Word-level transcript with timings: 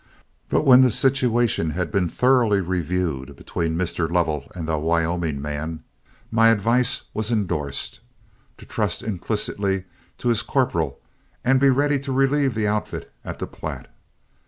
But 0.49 0.65
when 0.65 0.81
the 0.81 0.89
situation 0.89 1.69
had 1.77 1.91
been 1.91 2.09
thoroughly 2.09 2.59
reviewed 2.59 3.35
between 3.35 3.77
Mr. 3.77 4.09
Lovell 4.09 4.51
and 4.55 4.67
the 4.67 4.79
Wyoming 4.79 5.39
man, 5.39 5.83
my 6.31 6.49
advice 6.49 7.03
was 7.13 7.29
indorsed, 7.29 7.99
to 8.57 8.65
trust 8.65 9.03
implicitly 9.03 9.83
to 10.17 10.29
his 10.29 10.41
corporal, 10.41 10.99
and 11.45 11.59
be 11.59 11.69
ready 11.69 11.99
to 11.99 12.11
relieve 12.11 12.55
the 12.55 12.65
outfit 12.67 13.13
at 13.23 13.37
the 13.37 13.45
Platte. 13.45 13.89